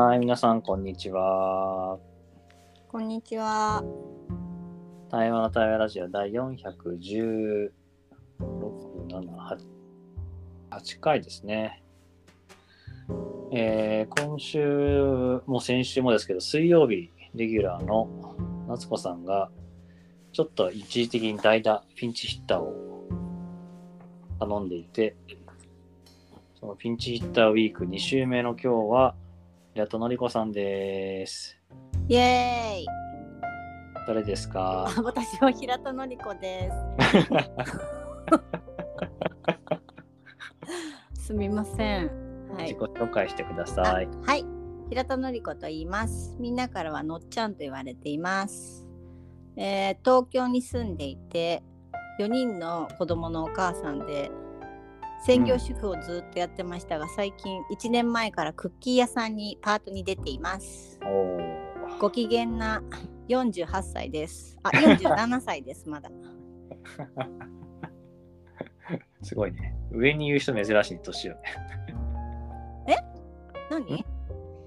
[0.00, 1.98] はい、皆さん、こんにちは。
[2.86, 3.82] こんにちは。
[5.10, 7.72] 台湾の台湾ラジオ第416、
[8.38, 9.58] 7、
[10.70, 11.82] 8回ですね。
[13.52, 18.08] えー今週も先週もですけど、水曜日レギュラーの
[18.68, 19.50] 夏子さんが、
[20.32, 23.08] ちょっと一時的に代打、ピンチヒッターを
[24.38, 25.16] 頼んでいて、
[26.60, 29.16] そのピンチヒッターウィーク2週目の今日は、
[29.78, 31.56] 平戸のりこさんです。
[32.08, 32.86] イエーイ。
[34.08, 34.88] 誰ですか？
[34.88, 36.68] あ 私は平田のり子で
[41.14, 41.22] す。
[41.26, 42.06] すみません。
[42.56, 42.78] はい自己。
[42.78, 44.08] 紹介してください。
[44.24, 44.44] あはい。
[44.90, 46.34] 平田のり子と言います。
[46.40, 48.84] みんなからはのっちゃんと言われています。
[49.54, 51.62] えー東京に住んでいて、
[52.18, 54.32] 4人の子供のお母さんで、
[55.24, 60.98] 専業主婦をずっとやってましたが、最近1年前からクッキー屋さんにパートに出ています。
[62.00, 62.82] ご機嫌な
[63.28, 64.58] 48歳です。
[64.62, 66.10] あ、 47歳です、まだ。
[69.22, 69.76] すごいね。
[69.90, 71.40] 上に言う人珍しい年よね。
[73.70, 74.04] 何？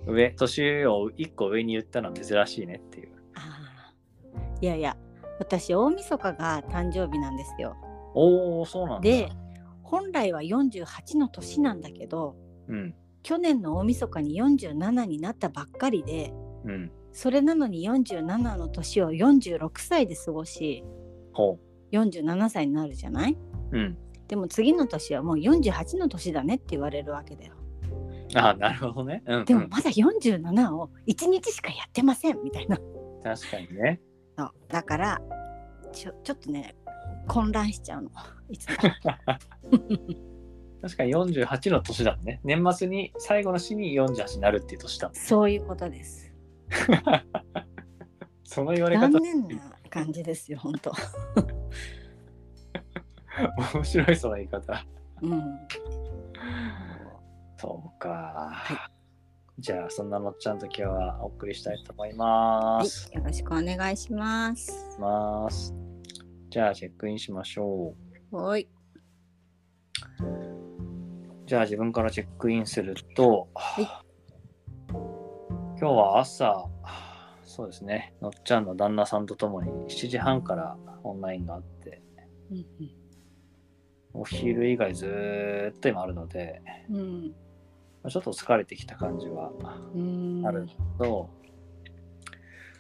[0.06, 3.12] 上、年を1個上に言ったのは珍しいねっていう。
[3.36, 4.98] あーいやいや、
[5.40, 7.76] 私、大晦日が誕生日なんですよ。
[8.14, 9.02] おー、そうなんだ。
[9.02, 9.30] で、
[9.92, 12.38] 本来は48の年なんだけど、
[12.70, 12.96] うん。
[13.24, 16.34] 去年の大晦日に47になったばっかりで、
[16.64, 16.92] うん。
[17.12, 18.22] それなのに47
[18.56, 20.86] の年を46歳で過ごし、
[21.34, 21.60] ほ
[21.92, 23.38] 47歳になるじゃない？
[23.74, 23.78] う。
[23.78, 23.98] うん。
[24.30, 27.56] でも次の年はもう48の年だねって言われるわけだよ。
[28.34, 29.24] あなるほどね。
[29.28, 29.46] うん、うん。
[29.46, 32.78] でもまだ47を1日しかやってませんみたいな。
[33.22, 34.00] 確かにね。
[34.38, 35.22] そうだから
[35.92, 36.78] ちょちょっとね
[37.28, 38.10] 混乱しちゃうの
[38.52, 38.76] いつも
[40.82, 42.42] 確かに48の年だもんね。
[42.44, 45.16] 年末に最後の日に48になるっていう年だもん。
[45.16, 46.34] そういうことです
[48.44, 50.92] その言われ方残念な感じですよ本当
[53.76, 54.86] 面白いその言い方。
[55.22, 55.42] うん
[57.58, 58.10] そうか。
[58.54, 58.78] はい
[59.60, 63.12] じゃあ、そんなのっちゃんと今日はお送りしたいと思いまはいす。
[63.14, 65.72] よろしくお願いしますます。
[66.50, 68.01] じゃあ、チェックインしましょう。
[68.32, 68.70] はい。
[71.46, 73.82] じゃあ、自分からチェックインすると、い。
[74.92, 76.66] 今日は朝、
[77.44, 82.02] そうですね、のっちゃんの旦那さんとともに7時半からオンラインがあって、
[82.52, 82.66] うん
[84.14, 87.36] お昼以外ずーっと今あるので、うん。
[88.04, 89.52] まあちょっと疲れてきた感じは
[89.96, 90.44] うん。
[90.46, 90.68] ある
[90.98, 91.30] と、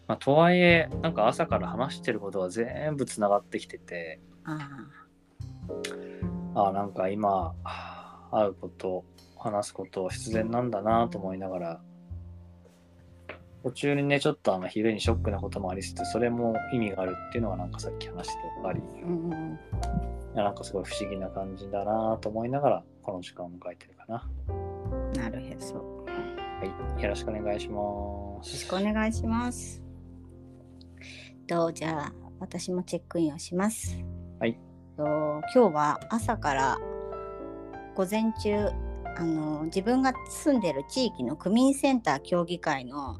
[0.07, 4.57] まあ、とはいえ、なんか朝から話してることは全部つながってきてて、あ
[6.55, 7.53] ああ、なんか今、
[8.31, 9.05] 会うこと、
[9.37, 11.81] 話すこと必然なんだなと思いながら、
[13.63, 19.59] 途中にね、ちょっとあの昼にショックなこともありつつ、それも意味があるっていうのがなんかさっき話して分かり、うん
[20.35, 24.29] やなんかすごい不思議な感じだなと思いながら、この時間を迎えてるかな。
[25.23, 25.75] なるへそ。
[25.75, 28.53] よはい、よろしくお願いします。
[28.53, 29.81] ろしくお願いします。
[31.47, 33.97] どうじゃあ私もチェックインをします。
[34.39, 34.70] はい
[35.01, 36.77] と今日は朝から
[37.95, 38.69] 午前中
[39.17, 43.19] あの自分が住んでる地域の区民センター協議会の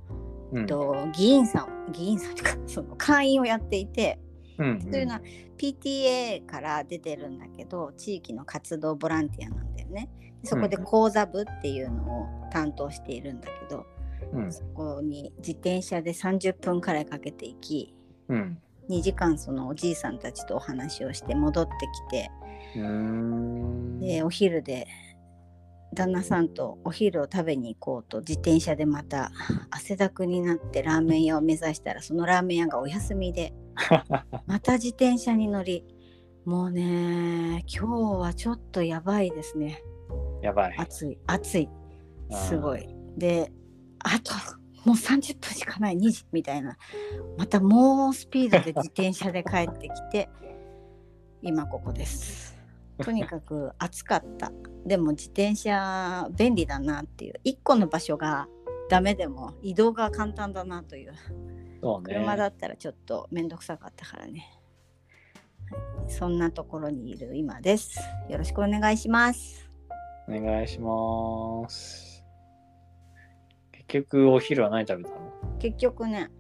[0.54, 0.66] うん。
[0.68, 4.20] と議員さん議員さんというか その会員をやっていて、
[4.58, 5.22] うんというのは
[5.58, 10.10] PTA から出てるんだけど地域の活動ボランティアなんだよね。
[10.42, 13.86] でそこでうん講座部っていうのを担当しているんだけど、
[14.34, 14.52] うん。
[14.52, 17.96] そこに自転車で30分くらいかけて行き
[18.28, 18.62] うん。
[18.92, 21.72] 2時間そのおじいさんたちとお話をして戻って
[22.08, 22.32] きて。
[24.00, 24.88] でお昼で
[25.94, 29.32] 旦那さんとお昼を食べに行こうと自転車でまた
[29.70, 33.54] 汗だくになってラーメン屋を目指したらそのラーメン屋がお休みで
[34.48, 35.86] また自転車に乗り
[36.46, 39.82] もうね今日はちょっとやばいですね
[40.42, 40.76] やばい。
[40.78, 41.70] 暑い暑い
[42.32, 42.84] すごい。
[42.84, 42.88] い
[43.18, 43.52] で
[44.00, 44.34] あと
[44.86, 46.78] もう30分しかない2時みたいな。
[47.38, 50.30] また猛スピードで自転車で帰ってきて
[51.42, 52.58] 今ここです。
[53.04, 54.52] とにかく暑かった。
[54.86, 57.40] でも自転車便利だなっていう。
[57.46, 58.48] 1個の場所が
[58.90, 61.14] ダメでも移動が簡単だなという。
[61.82, 62.14] そうね。
[62.14, 64.52] 車だったらちょっと面倒くさかったからね、
[65.70, 66.12] はい。
[66.12, 68.00] そんなところにいる今です。
[68.30, 69.70] よろしくお願いします。
[70.28, 72.11] お願いします。
[73.92, 75.34] 結局、お昼は何食べたの？
[75.60, 76.32] 結局ね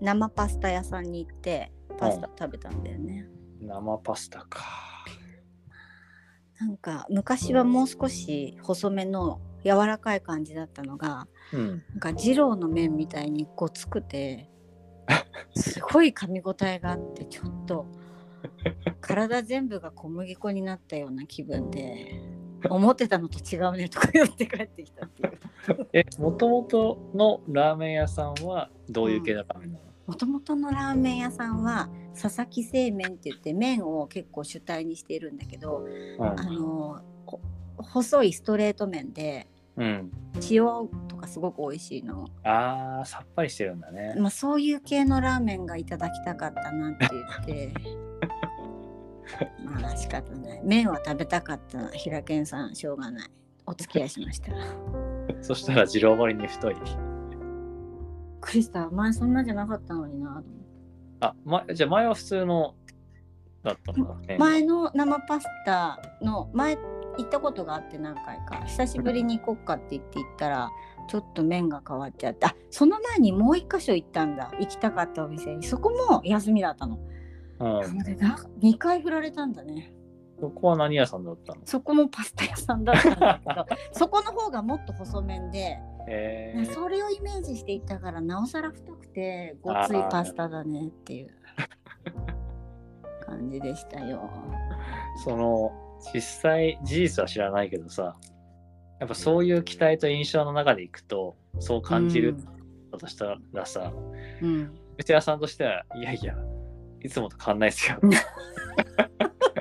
[0.00, 3.26] 生パスタ屋さんに行ってパスタ食べたんだよね、
[3.60, 4.62] 生パスタか。
[6.60, 11.82] なんか昔はもう少し細めの柔らかい感じだったのがうん。
[11.90, 14.48] なんか二郎の麺みたいにごつくて
[15.56, 17.86] すごい噛み応えがあってちょっと
[19.00, 22.20] 体全部が小麦粉になったような気分で
[22.68, 25.38] 思ってたのと違うねとか言って帰ってきたっていう
[25.92, 31.88] え、もともとのラーメン屋さんはどういう系のラーメンなの、もともとのラーメン屋さんは
[32.20, 35.86] 佐々木製麺って言って麺を結構主体にしているんだけど
[36.18, 37.40] あのほ
[37.76, 39.46] 細いストレート麺で
[39.76, 39.86] うん。
[39.86, 40.10] うん。
[40.50, 40.64] 塩
[41.08, 44.14] とかすごく美味しいの、ああ、さっぱりしてるんだね。
[44.18, 47.74] まあ、そういう系のラーメンがいただきたかったなって言って
[49.62, 53.30] まあ仕方ない麺は食べたかった平健さんしょうがない。
[53.66, 54.52] お付き合いしました。
[55.40, 56.76] そしたら二郎割りに太い。
[58.40, 60.42] クリスタ前そんなじゃなかったのにな
[61.20, 62.74] あ、ま、じゃあ前は普通の
[63.62, 64.36] だったんだね。
[64.38, 68.62] 前の生パスタの前行ったことがあって何回か。
[68.66, 70.70] 久しぶりに行こっかって言って行ったら
[71.08, 72.46] ちょっと麺が変わっちゃって。
[72.46, 74.52] あその前にもう一箇所行ったんだ。
[74.60, 75.62] 行きたかったお店に。
[75.62, 76.98] そこも休みだったの、
[77.58, 79.94] 2回振られたんだね。
[80.40, 81.60] そこは何屋さんだったの？
[81.64, 85.78] そこもパスタ屋さんだったんだけど そこの方がもっと細麺で、
[86.08, 91.30] えー、それをイメージしていったからなおさら太くてごついパスタだねっていう
[93.24, 94.28] 感じでしたよ。
[95.24, 95.72] その
[96.12, 98.16] 実際事実は知らないけどさ
[98.98, 102.36] やっぱそういう期待と印象の中でいくとそう感じる
[102.90, 103.92] だとしたらさ、
[104.42, 106.36] うん、うん店屋さんとしてはいやいや
[107.04, 108.00] いつもと変わんないですよ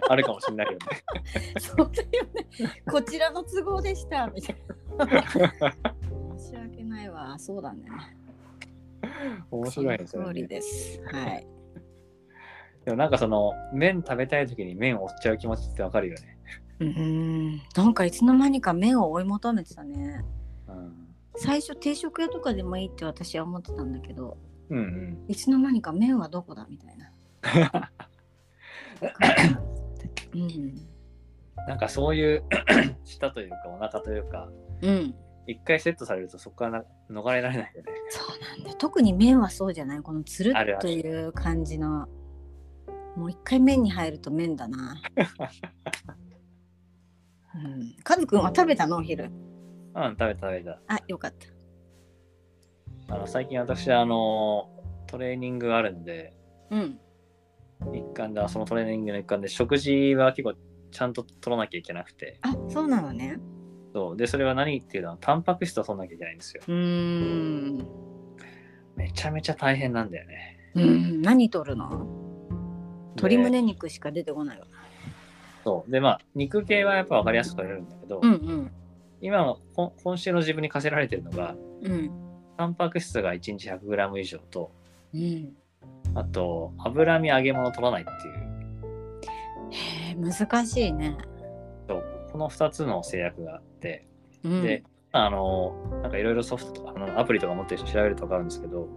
[0.09, 0.79] あるかもしれないよね
[1.59, 2.83] そうだよね。
[2.89, 4.55] こちらの都合でしたみたい
[4.97, 5.73] な。
[6.37, 7.39] 申し訳ないわ。
[7.39, 7.85] そうだね。
[9.49, 11.01] 面白いですよねです。
[11.11, 11.47] はい。
[12.85, 16.37] でもなんかその麺食べたい時に麺を追っちゃう気持ちってわかるよね、
[16.79, 16.87] うー
[17.55, 17.61] ん。
[17.75, 20.23] なんかいつの間にか麺を追い求めてたね。
[20.67, 21.07] うん、
[21.37, 24.37] 最初定食屋とかでもいいって私は思ってたんだけど、
[24.69, 27.12] うんうんいつの間にか麺はどこだみたいな。
[30.33, 30.75] うん。
[31.67, 32.43] なんかそういう
[33.03, 34.49] 舌というかお腹というか
[34.81, 35.15] うん。
[35.45, 38.75] 一回セットされるとそこからな逃れられないよねそうなんだよ。
[38.77, 42.07] 特に麺はそうじゃないこのつるっという感じの。
[43.15, 44.95] もう一回麺に入ると麺だな。
[47.55, 47.95] うん。
[48.03, 48.97] カズくんは食べたの？
[48.97, 49.25] お昼。
[49.25, 49.31] うん
[50.19, 51.33] 食べた食べたあ、よかっ
[53.07, 53.13] た。
[53.13, 54.69] あの最近私あの
[55.07, 56.33] トレーニングがあるんで
[56.71, 56.99] うん。
[57.93, 60.55] 一環でそのトレーニングの一環で食事は結構
[60.91, 63.39] ちゃんと取らなきゃいけなくてあ、そうなのね。
[63.93, 67.87] そうでそれは何っていうのはタンパク質を取らなきゃいけないんですようーん。
[68.95, 71.21] めちゃめちゃ大変なんだよねうん。
[71.21, 72.07] 何取るの？
[73.15, 74.65] 鶏で胸肉しか出てこないわ。
[75.63, 78.71] そうでまあ肉系はやっぱ分かりやすく取れるんだけど、うんうん。
[79.21, 82.11] 今のこ今週の自分に課せられてるのがうん。
[82.57, 84.71] タンパク質が1日 100g 以上と
[85.13, 85.53] うん。
[86.15, 88.43] あと脂身揚げ物取らないっていう
[89.71, 91.17] へえ、難しいね。
[91.87, 94.07] そうこの2つの制約があって
[94.43, 94.61] うん。
[94.61, 98.89] で、あの、なんかいろいろソフトとか、あのアプリとか持ってる人調べると分かるんですけど、うん。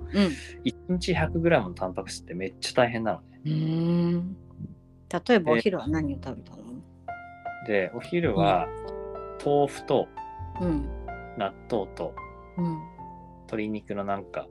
[0.64, 3.40] 1日 100g のタンパク質ってめっちゃ大変なのね。
[3.44, 4.36] うーん。
[5.28, 6.64] 例えばお昼は何を食べたの？
[7.66, 8.66] で、お昼は
[9.44, 10.08] 豆腐と
[10.61, 10.88] うん。
[11.38, 12.14] 納豆と
[12.56, 12.78] うん。
[13.42, 14.49] 鶏肉のなんか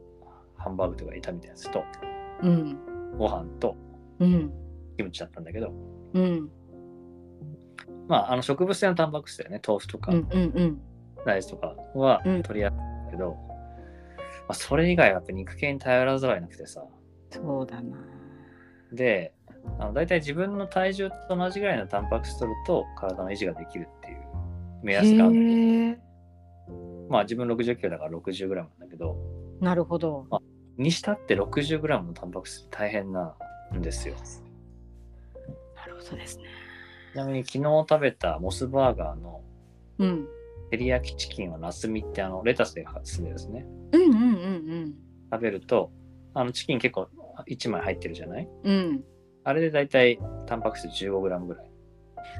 [0.56, 1.84] ハンバーグとか炒めたやつと
[2.42, 2.78] うん。
[3.18, 3.76] ご飯と
[4.20, 4.52] うん。
[4.98, 5.72] キムチだったんだけど、
[6.14, 6.50] うん。
[8.08, 9.62] まあ、あの植物性のタンパク質だよね。
[9.66, 10.28] 豆腐とかうん。
[10.32, 10.52] うん。
[10.56, 10.82] うん。
[11.26, 16.84] 大豆とかはうん取りやすいんだけど、まあ、それ以外はやっぱ肉系に頼らざるを得なくてさ。
[17.32, 17.98] そうだな。
[18.94, 19.34] で、
[19.80, 24.18] あの大体自分の体重と同じぐらいのタンパク質取ると体の維持ができるっていう
[24.84, 25.36] 目安がある。
[25.36, 25.98] へえ。
[27.10, 29.18] まあ自分60キロだから 60g なんだけど、
[29.60, 30.28] なるほど。
[30.78, 33.36] にしたって 60g のタンパク質大変な
[33.74, 34.16] んですよ。
[35.76, 36.44] なるほどですね。
[37.14, 39.42] ちなみに昨日食べたモスバーガーの
[40.00, 40.28] うん。
[40.72, 44.94] 照り焼きチキンはナスミってあのレタスで包んでですね、うんうんうん
[45.32, 45.92] 食べると、
[46.34, 47.08] あのチキン結構
[47.48, 48.50] 1枚入ってるじゃない？
[48.64, 48.74] うん。
[48.74, 49.04] うん。
[49.44, 51.72] あれでだいたいタンパク質 15g ぐらい。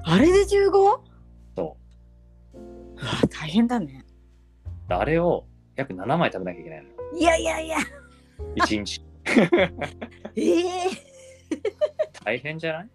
[0.04, 0.72] あれで 15?
[1.56, 1.78] そ
[2.56, 2.56] う
[2.98, 4.06] わ大変だね。
[4.90, 4.94] う。
[4.94, 6.96] あれを約7枚食べなきゃいけないのよ。
[7.18, 7.78] いやいやいや。
[8.56, 9.06] 1日。
[10.36, 10.90] ええ
[12.24, 12.90] 大変じゃない？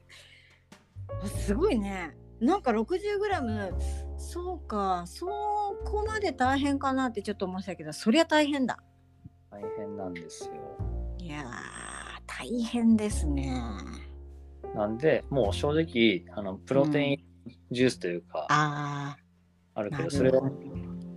[1.29, 2.17] すごいね。
[2.41, 3.73] なんか 60g
[4.17, 5.27] そうかそ
[5.85, 8.79] こまで大変かなってちょっと思ってたけどそりゃ大変だ。
[9.51, 10.55] 大変なんですよ。
[11.19, 11.51] いやー
[12.27, 13.53] 大変ですね。
[14.75, 17.19] なんで、もう正直、あのプロテイン
[17.73, 19.17] ジュースというか、あ
[19.75, 20.47] あるあけど、それを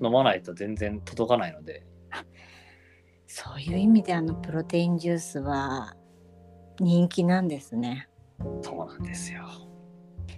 [0.01, 1.85] 飲まないと全然届かないので、
[3.35, 5.95] そういう意味であのプロテインジュースは
[6.79, 8.07] 人気なんですね。
[8.61, 9.47] そうなんですよ。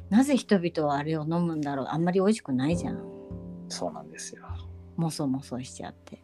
[0.09, 3.03] なぜ人々はあれを飲むんだろうあんまり美味しくないじゃん。
[3.67, 4.45] そうなんですよ。
[4.95, 6.23] もそもそしちゃって。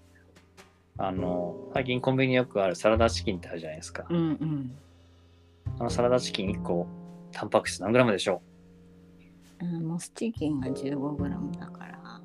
[0.97, 4.05] あの、最近コンビニによくあるサラダチキンってあるじゃないですか。
[4.09, 4.71] うんうん。
[5.77, 6.87] あのサラダチキン1個、
[7.33, 8.41] タンパク質何グラムでしょ
[9.61, 9.65] う？
[9.65, 12.21] ん、モスチキンが 15g だから。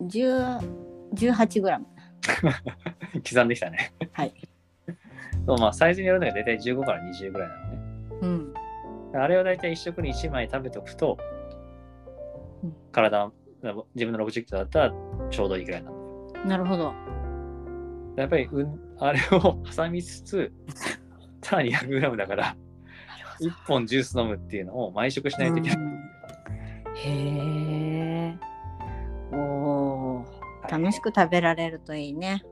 [0.00, 0.58] 10
[1.14, 1.78] 18g。
[1.78, 1.91] う
[3.28, 3.92] 刻んできたね。
[4.12, 4.34] はい。
[5.46, 7.78] そうまあ、サイズによるのが大体15から20ぐらいなのね。
[8.20, 8.54] うん。
[9.14, 11.18] あれを大体1食に1枚食べておくと、
[12.62, 13.30] うん体、
[13.94, 14.94] 自分の60キロだったら
[15.30, 16.32] ちょうどいいぐらいなの。
[16.46, 16.94] なるほど。
[18.16, 20.52] やっぱり、うん、あれを挟みつつ、
[21.42, 22.56] さらに 100g だから、
[23.40, 25.78] 1本ジュース飲むっていうのを毎食しないといけない。
[25.78, 26.02] うん
[26.94, 27.81] へえ。
[30.72, 32.42] 楽しく食べられるといいね。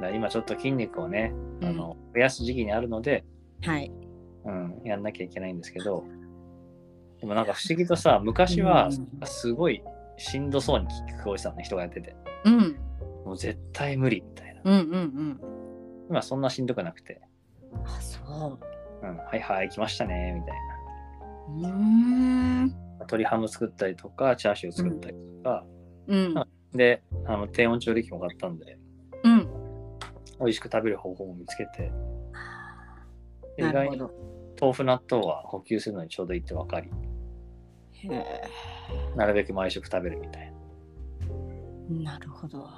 [0.00, 1.32] だ今ちょっと筋肉をね、
[1.62, 3.24] あの増やす時期にあるので、
[3.62, 3.90] はい。
[4.44, 6.04] うん、やんなきゃいけないんですけど、
[7.20, 9.82] でもなんか不思議とさ、昔はうんすごい
[10.18, 12.14] しんどそうに聞こえてたのね、人がやってて。
[12.44, 12.76] うん。
[13.24, 14.60] もう絶対無理みたいな。
[14.62, 15.40] うんうんうん。
[16.10, 17.22] 今そんなしんどくなくて、
[17.86, 18.20] あ、そ
[19.02, 19.06] う。
[19.06, 21.68] うん、はいはい、来ましたね、みたいな。
[21.68, 21.74] うー
[22.66, 22.84] ん。
[22.98, 25.73] 鶏ハム作ったりとか、チャーシュー作ったりとか、うん。
[26.72, 28.78] で、あの低温調理器も買ったんで、
[29.22, 29.48] うん。
[30.40, 31.92] 美味しく食べる方法も見つけて、
[33.56, 34.00] で意外に。
[34.60, 36.88] 豆腐納豆は補給するのにちょうどいいって分かり。
[39.16, 40.52] なるべく毎食食べるみたい
[41.90, 42.12] な。
[42.12, 42.68] なるほど。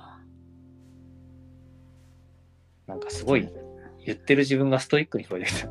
[2.87, 3.49] なんかすごい
[4.05, 5.69] 言ってる自分がストイックに聞こえてきた。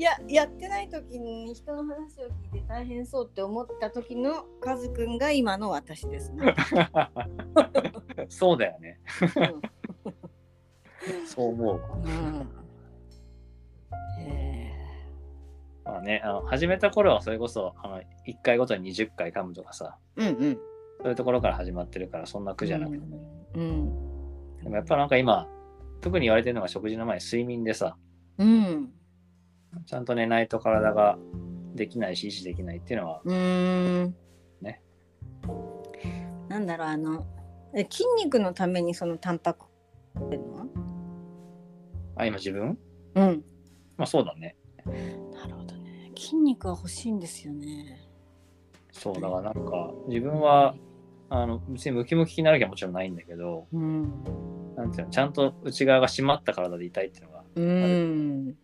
[0.00, 6.54] いややってない時に人の話を聞いて大変そうって思った時のカズくんが今の私ですね。
[8.30, 8.98] そうだよね。
[9.36, 11.88] うんそう思うわ。
[11.96, 12.48] うん
[14.20, 14.72] へ
[15.84, 18.04] まあね、あの始めた頃はそれこそあの1
[18.42, 20.54] 回ごとに20回噛むとかさ、えうんうん。
[21.02, 23.06] そういうところから始まってるからそんな苦じゃなくて。
[23.54, 24.56] うん。
[24.62, 25.46] でもやっぱなんか今、
[26.00, 27.98] 特に言われてるのが食事の前に睡眠でさ、
[28.38, 28.94] うん。
[29.86, 31.18] ちゃんと寝ないと体が
[31.74, 34.14] できないし維持できないっていうのは、うん。
[34.60, 34.82] ね。
[36.48, 37.26] なんだろうあの
[37.74, 39.66] え筋肉のためにそのタンパク
[40.18, 40.66] ってるの
[42.16, 42.78] あ、今自分？
[43.14, 43.44] うん。
[43.96, 44.56] まあそうだね。
[44.86, 46.10] なるほどね。
[46.16, 48.06] 筋肉は欲しいんですよね。
[48.92, 50.74] そう、だからなんか自分は、
[51.28, 54.02] あの、別にムキムキになる気はもちろんないんだけど、うん。
[54.76, 58.56] なんていうの、ちゃんと内側が締まった体でいたいっていうのが、うん。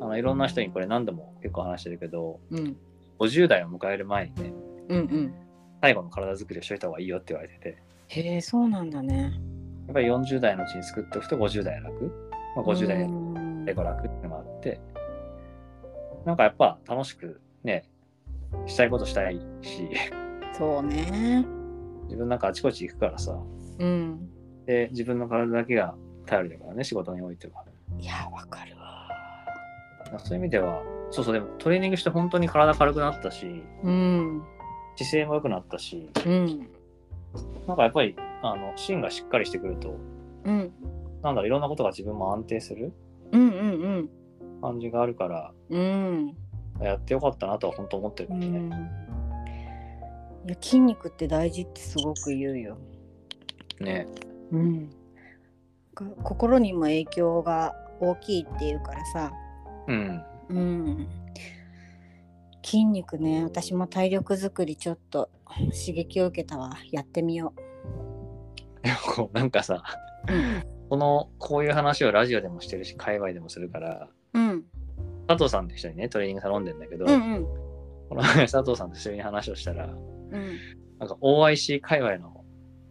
[0.00, 2.76] あのいろんな人にこれ何度も結構話してるけど、うん。
[3.18, 4.52] 50代を迎える前にね、
[4.88, 5.34] うんうん。
[5.82, 9.32] 最後の体作りをしといた方がいいよって言われてて、へえ、そうなんだね。
[9.86, 11.92] やっぱり40代のうちに作っておくと50代楽、
[12.56, 14.80] まあ、50代うん最後楽っていうのがあって、
[16.24, 17.84] なんかやっぱ楽しくね、
[18.66, 19.88] したいことしたいし、
[20.52, 21.44] そうね。
[22.04, 23.38] 自分なんかあちこち行くからさ、
[23.78, 24.28] うん。
[24.66, 25.94] で、自分の体だけが
[26.26, 27.64] 頼りだからね、仕事においては。
[27.98, 28.79] いや、わかるわ。
[30.18, 34.42] そういう意味では、そうそう、でもトレーニングして本当に体軽くなったし、うん。
[34.96, 36.68] 姿勢も良くなったし、うん。
[37.66, 39.96] なんかやっぱり、あの、芯がしっかりしてくると、
[40.44, 40.72] うん。
[41.22, 42.92] なんだろう、いろんなことが自分も安定する
[43.32, 46.34] 感じがあるから、うん。
[46.78, 46.84] うん。
[46.84, 48.46] やってよかったなとは本当思ってるからね。
[48.46, 48.70] うん。
[48.70, 48.72] い
[50.48, 52.78] や、筋肉って大事ってすごく言うよ。
[53.80, 54.06] ね
[54.50, 54.90] うん。
[55.94, 59.32] か心にも影響が大きいっていうからさ。
[59.88, 60.22] うん。
[60.48, 61.08] うん。
[62.62, 66.76] 筋肉ね、私も体力作りちょっと刺激を受けたわ。
[66.90, 67.52] やってみよ
[68.82, 69.82] でもこう、なんかさ、
[70.28, 70.32] う。
[70.32, 70.62] うん。
[70.88, 74.64] この、こういう話をラジオでもしてるし、界隈でもするから、うん。
[75.26, 77.44] 佐藤さんって人にね、トレーニング頼んでんだけど、うんうん。
[78.08, 80.58] この前 佐藤さんと一緒に話をしたら、うん。
[80.98, 82.44] なんか OIC 界隈の、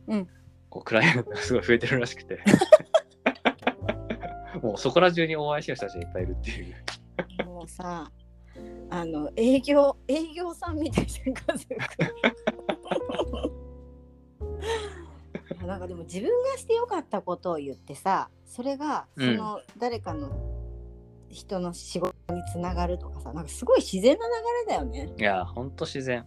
[0.08, 0.28] うん
[0.70, 2.40] こうクライアントがすごい増えてるらしくて、
[4.62, 6.76] もうそこら中に OIC の人たちがいっぱいいるっていう。
[7.46, 8.12] もうさ、
[8.90, 11.74] あの営業営業さんみたいじゃん家族。
[11.74, 11.78] い
[15.62, 20.30] やなんかでも自分がしてよかったことを言ってさそれがその誰かの
[21.30, 24.34] 人の仕事につながるとかさなんかすごい自然な流
[24.68, 25.14] れだよね。
[25.18, 26.26] いや、ほんと自然。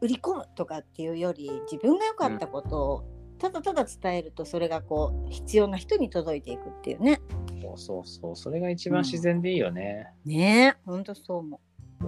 [0.00, 3.04] 売り込むとかっていうより自分が良かったことを
[3.38, 7.20] ただただ伝えるとそれがこう必要な人に届いていくっていうね。
[7.60, 8.36] そうそうそう。
[8.36, 11.60] それが一番自然でいいよね、うん、ねえほんとそう思
[12.02, 12.06] う。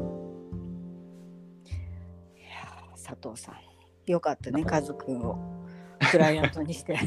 [2.37, 2.49] いや
[2.93, 3.57] 佐藤さん。
[4.11, 5.39] よかったねカズくんを。
[6.11, 6.99] クライアントにして。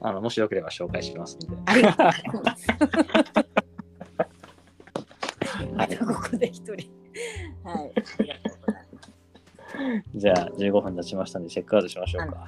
[0.00, 1.46] あのもしよければ紹介しますんで。
[1.64, 2.06] ありがとう。
[2.32, 2.54] ござい。
[5.74, 6.74] ますここで一人。
[7.64, 7.92] はい。
[10.14, 12.46] じゃあ15分経ちましたんでチェックアウトしましょうか。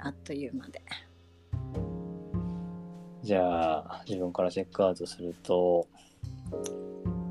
[0.00, 0.08] はい。
[0.08, 0.82] あっという間で。
[3.22, 5.86] じゃあ自分からチェックアウトすると、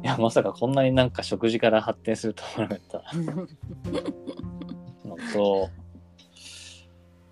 [0.03, 3.03] いやまさかこんなになんか食事から発展すると思わなかった
[5.07, 5.69] のと、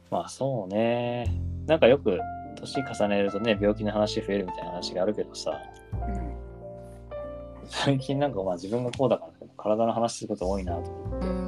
[0.10, 1.28] まあそうね、
[1.68, 2.20] なんかよく
[2.56, 5.62] 年重ねるとね、病気の話増えるみたいな話があるけどさ、
[7.66, 11.28] 最近なんかまあ自分がこうだから体の話すること多いなと思って。
[11.28, 11.47] うん。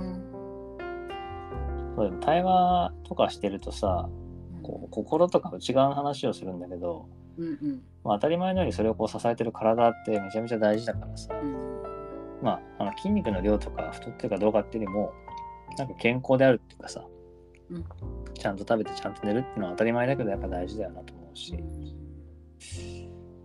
[1.99, 4.07] そうでも対話とかしてるとさ、
[4.63, 7.81] こう心とか内側の話をするんだけど、うんうん。
[8.05, 11.57] まあ、当たり前のようにそれをこう支えてる体ってめちゃめちゃ大事だからさ、うん。
[12.41, 15.11] まあ、あの筋肉の量とか太ってるかどうかっていうよりも
[15.77, 17.03] なんか健康であるっていうかさ、
[17.69, 17.85] うん。
[18.33, 21.53] ちゃんと食べてちゃんと寝るっていうのは当たり前だけどやっぱ大事だよなと思うし、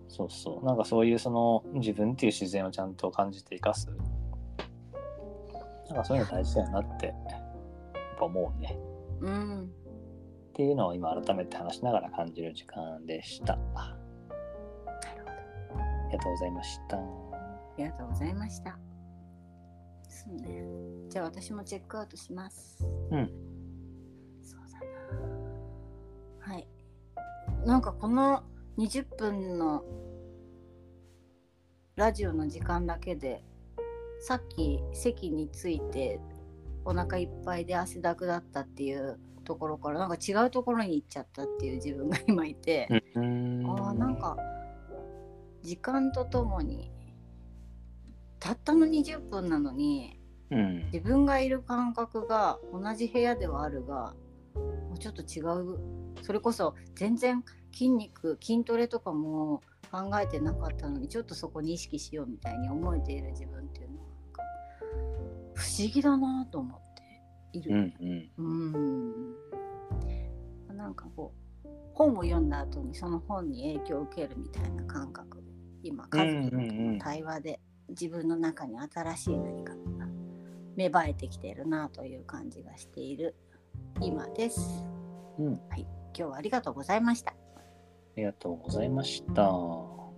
[0.07, 0.65] そうそう。
[0.65, 3.89] なんかそういうその自分っていう自然をちゃんと感じて生かす。
[5.89, 7.13] なんかそういうの大事だよなって
[8.17, 8.77] ぱ思うね
[9.21, 9.63] うん。
[9.63, 9.67] っ
[10.53, 13.57] ていうのを今改めて話しながら感じる時間でした。
[13.75, 13.97] あ
[16.11, 16.97] りがとうございました。
[16.97, 17.01] あ
[17.77, 18.77] りがとうございました。
[20.07, 20.63] そうね。
[21.09, 22.85] じゃあ私もチェックアウトします。
[23.11, 23.31] うん。
[24.41, 24.79] そうだ
[26.49, 26.53] な。
[26.53, 26.67] はい。
[27.65, 28.43] なんかこの
[28.77, 29.83] 20分の
[31.95, 33.43] ラジオの時間だけで
[34.19, 36.19] さっき席について
[36.85, 43.65] お腹いっぱいで汗だくだったっていうところからなんか違うところに行っちゃったっていう自分が今いて、うん。
[43.67, 44.37] あーなんか
[45.61, 46.91] 時間とともに
[48.39, 50.19] たったの20分なのに
[50.51, 50.85] うん。
[50.91, 54.13] 自分がいる感覚が同じ部屋ではあるが
[54.55, 55.79] もうちょっと違う
[56.21, 63.94] それこそ全然筋肉筋トレとかも考えてなかったのにちょっとそこに意識しようみたいに思えている自分っていうの
[65.65, 67.71] 不思議だなと思っている。
[67.71, 67.93] うん。
[68.37, 68.73] うん。
[68.73, 75.43] うんなんかこう本を読んだ後にその本に影響を受けるみたいな感覚で
[75.81, 79.79] 今家族との対話で自分の中に新しい何かが
[80.75, 83.35] 芽生えてきているなという感じがしている
[84.01, 84.85] 今です。
[85.39, 85.59] うん。
[85.69, 87.31] はい、今日はありがとうございました。
[87.31, 87.35] あ
[88.17, 89.45] りがとうございました。
[89.45, 90.11] あ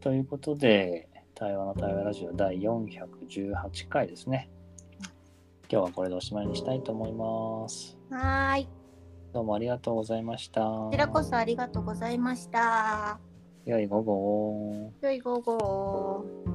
[0.00, 1.08] ということで、
[1.42, 4.48] 対話の対話ラジオ第418回ですね。
[5.68, 7.98] 今日はこれでおしまいにしたいと思います。
[8.12, 8.68] ーはーい、
[9.32, 10.60] どうもありがとうございました。
[10.60, 13.18] こちらこそありがとうございました。
[13.64, 14.92] 良い午後を。
[15.00, 16.51] 良い午後を。